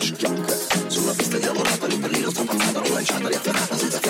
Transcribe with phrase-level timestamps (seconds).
[0.00, 0.56] sciocchiata
[0.88, 4.00] Su una pista diavolata lì per lì l'ho strapazzata, l'ho lanciata, riafferrata senza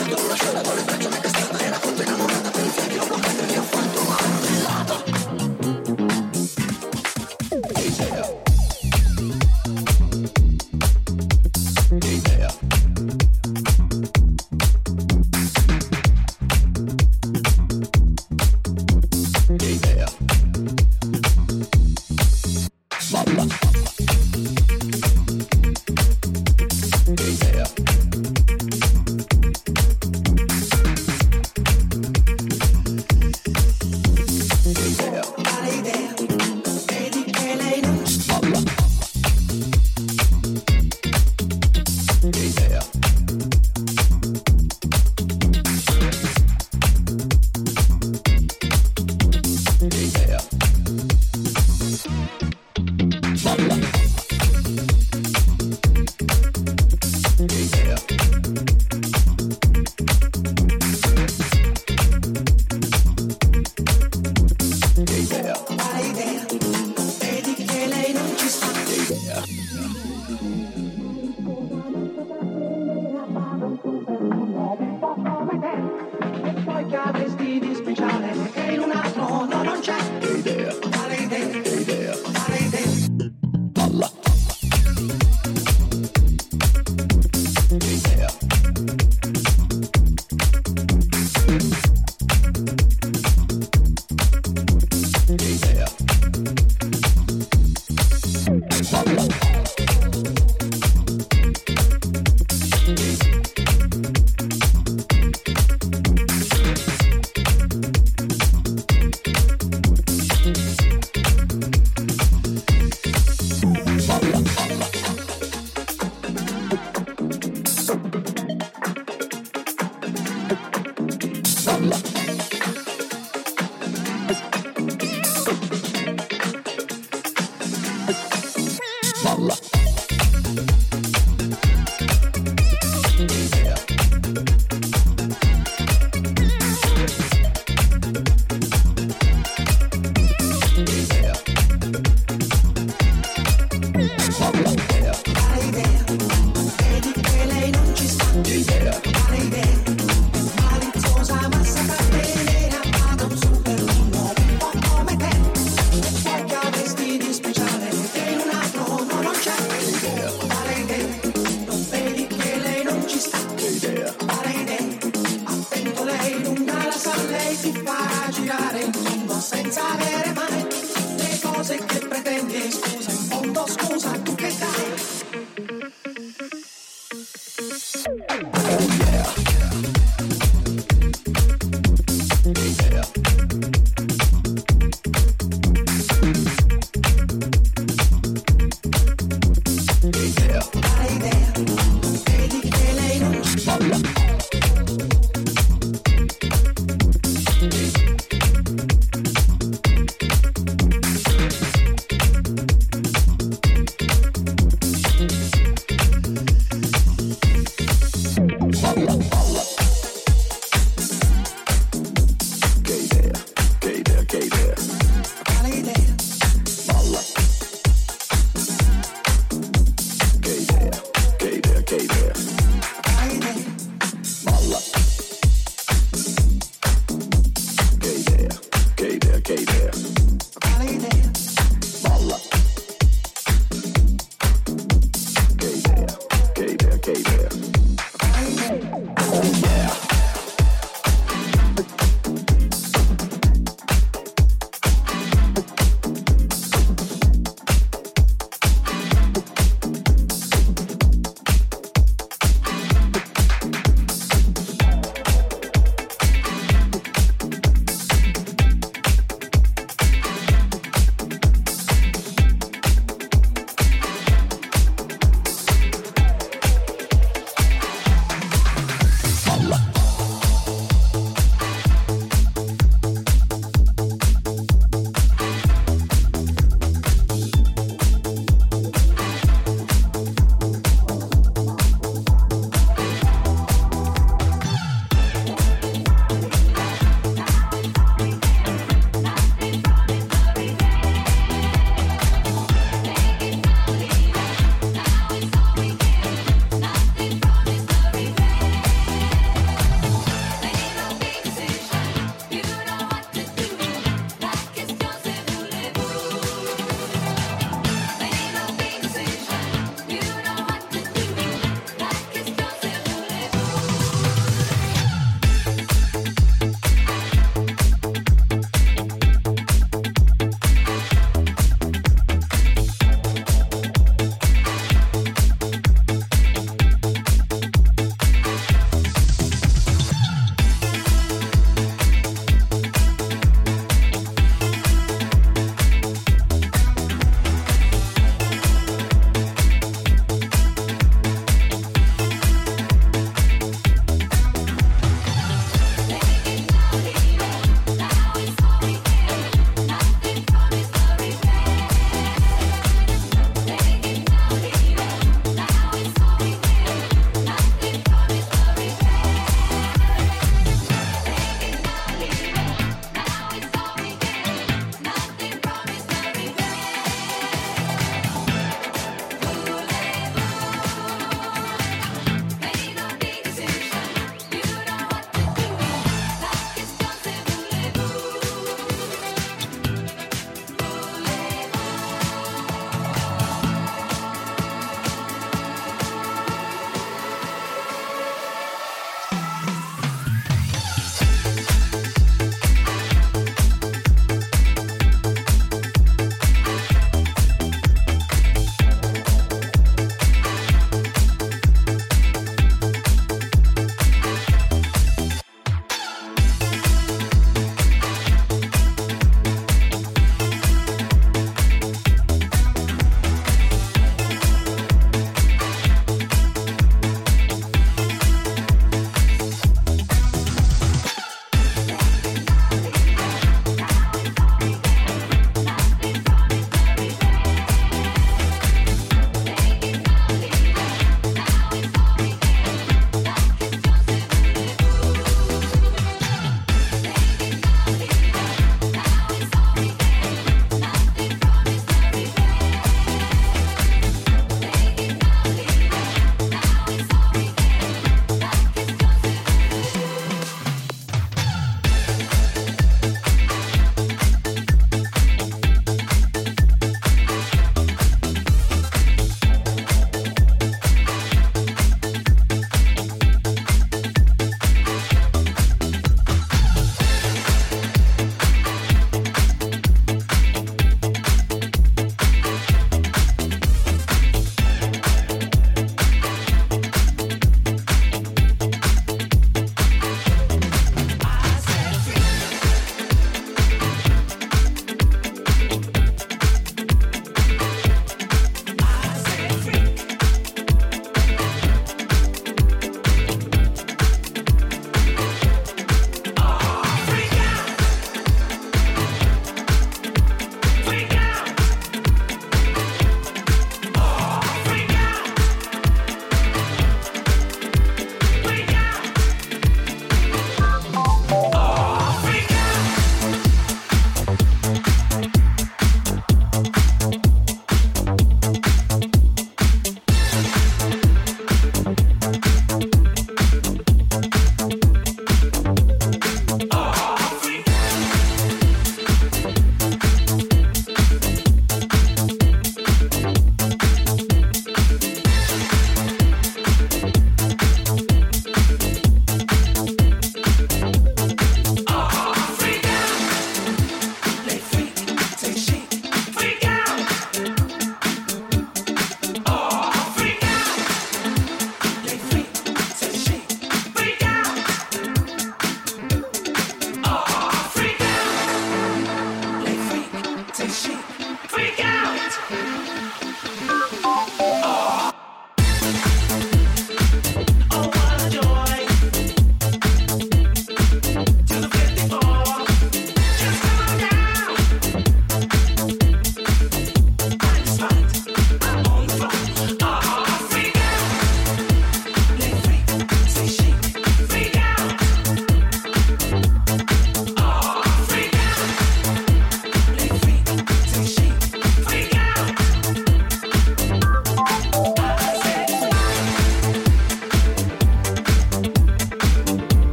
[91.58, 91.95] Peace.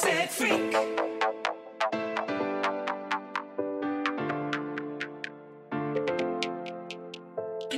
[0.00, 0.72] said freak.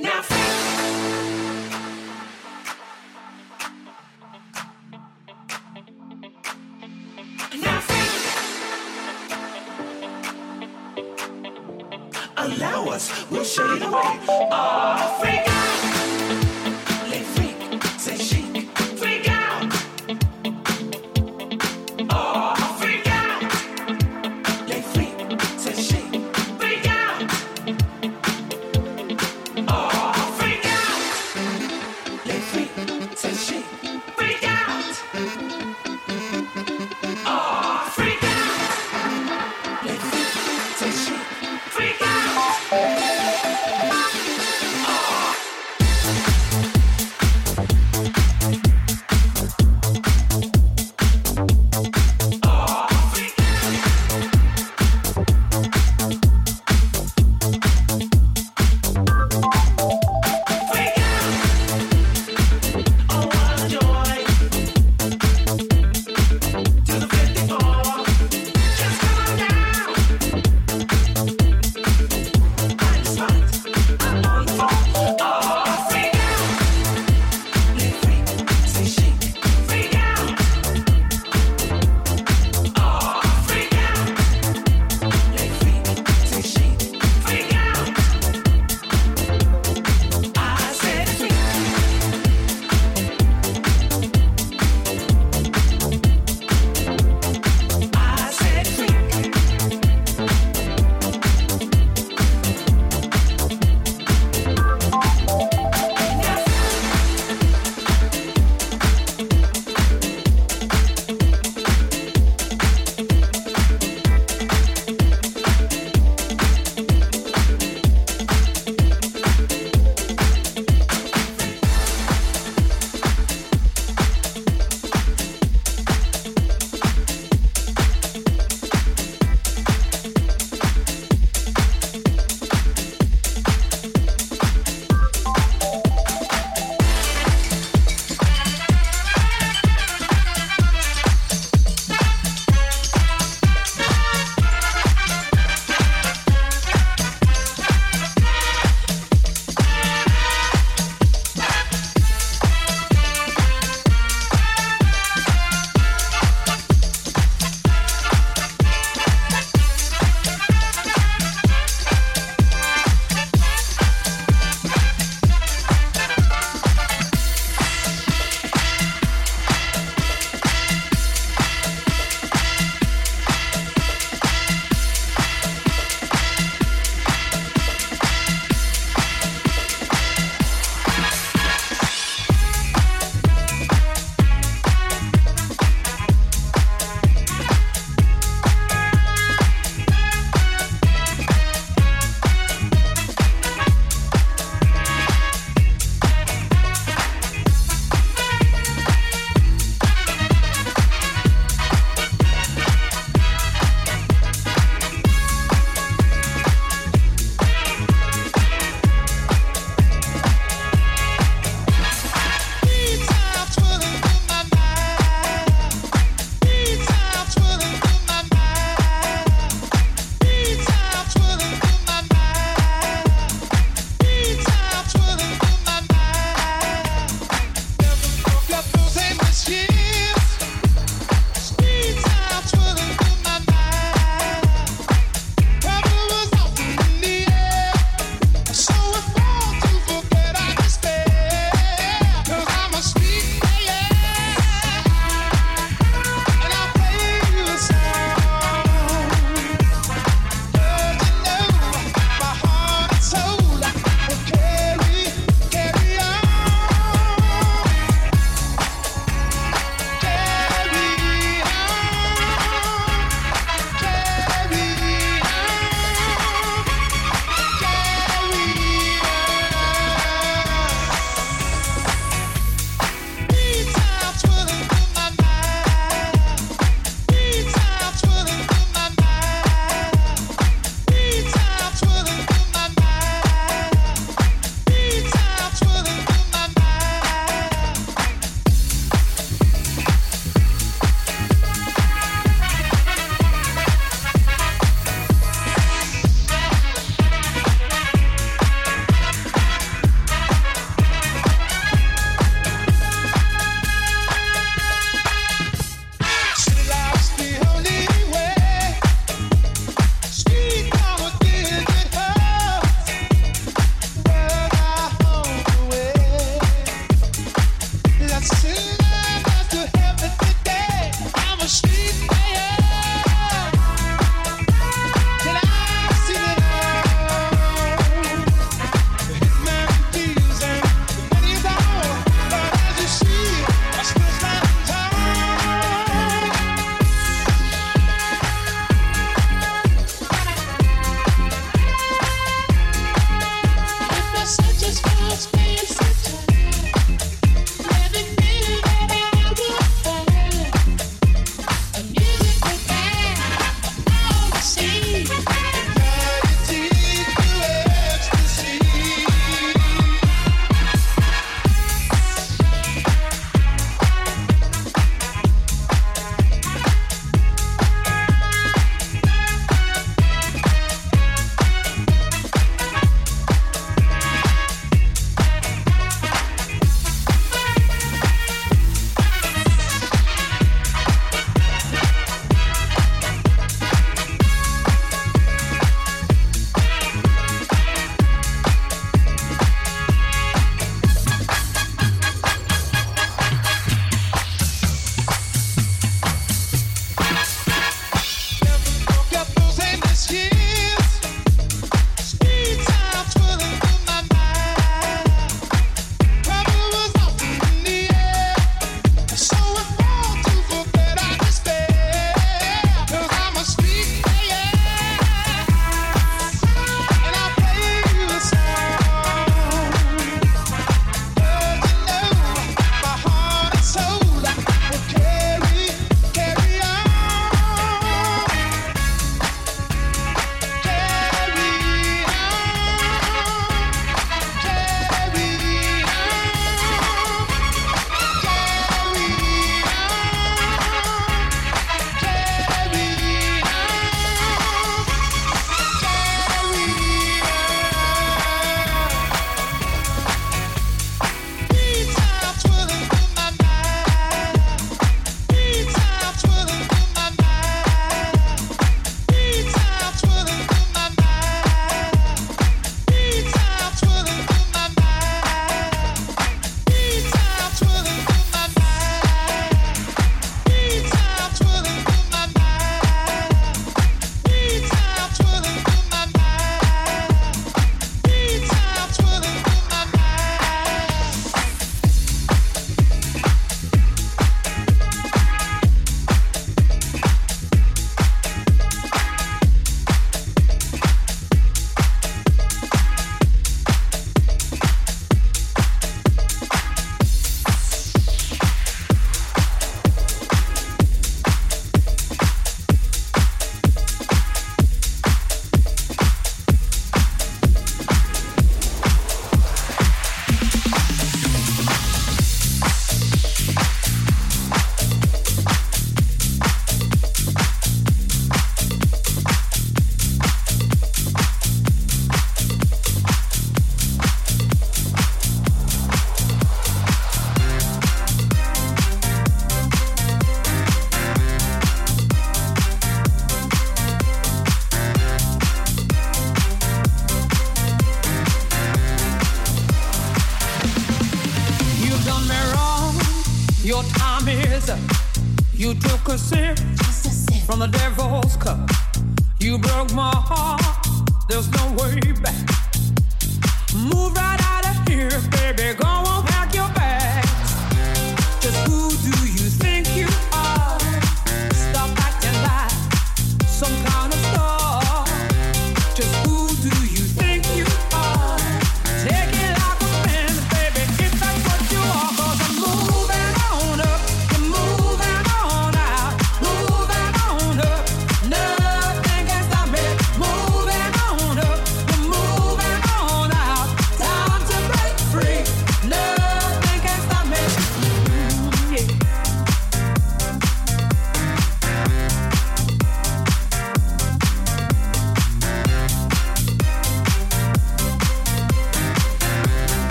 [0.00, 0.52] Now freak.
[7.60, 8.12] Now freak.
[12.36, 14.71] Allow us, we'll show you the way.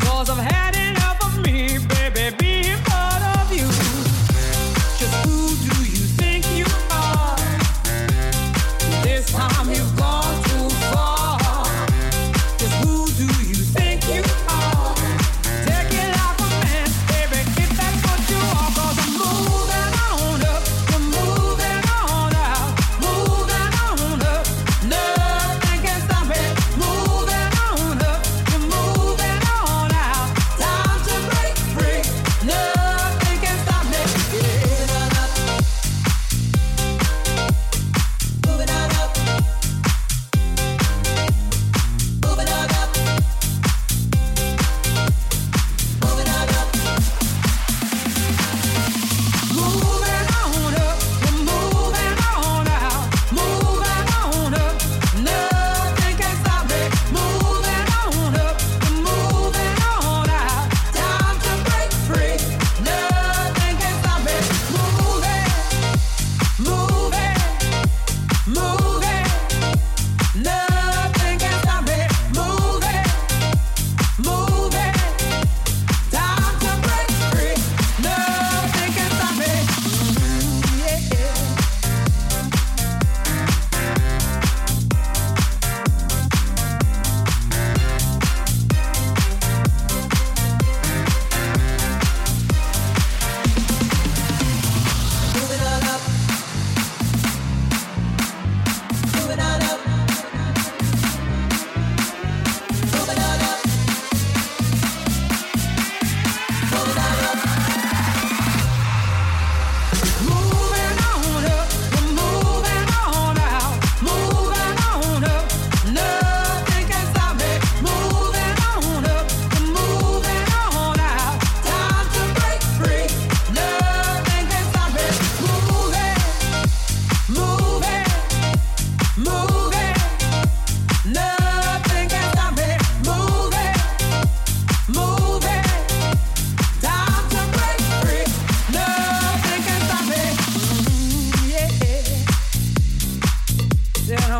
[0.00, 0.79] Cause I've had it.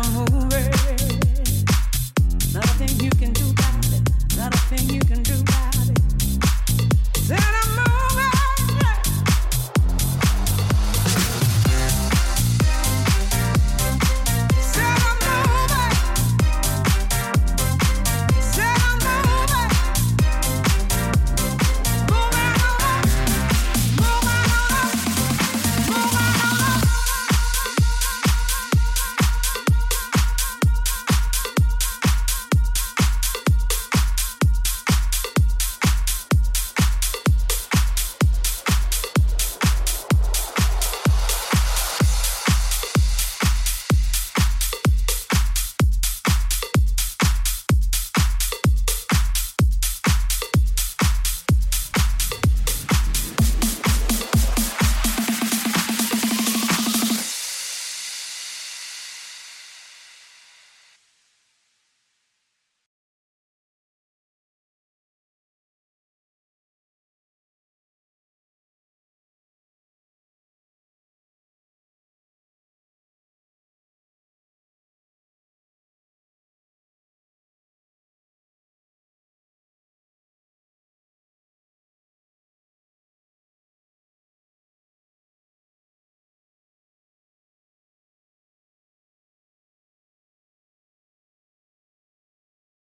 [0.09, 0.40] move.